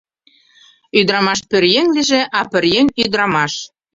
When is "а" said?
2.39-2.41